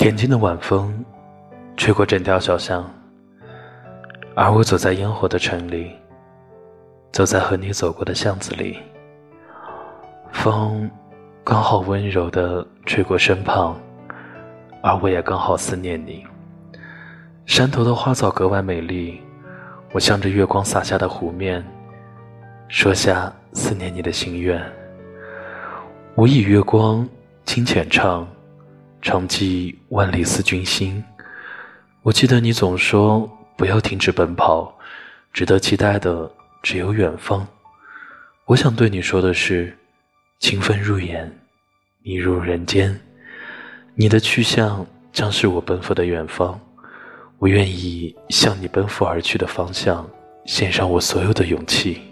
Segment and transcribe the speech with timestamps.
[0.00, 1.04] 恬静的晚风，
[1.76, 2.90] 吹过整条小巷，
[4.34, 5.94] 而我走在烟火的城里，
[7.12, 8.78] 走在和你走过的巷子里。
[10.32, 10.90] 风
[11.44, 13.78] 刚好温柔地吹过身旁，
[14.80, 16.24] 而我也刚好思念你。
[17.44, 19.20] 山头的花草格外美丽，
[19.92, 21.62] 我向着月光洒下的湖面，
[22.68, 24.64] 说下思念你的心愿。
[26.14, 27.06] 我以月光
[27.44, 28.26] 轻浅唱。
[29.02, 31.02] 长记万里思君心。
[32.02, 34.74] 我记得你总说不要停止奔跑，
[35.32, 36.30] 值得期待的
[36.62, 37.46] 只有远方。
[38.46, 39.76] 我想对你说的是：
[40.38, 41.30] 清风入眼，
[42.02, 42.98] 你入人间。
[43.94, 46.58] 你的去向将是我奔赴的远方。
[47.38, 50.08] 我愿意向你奔赴而去的方向，
[50.44, 52.02] 献上我所有的勇气。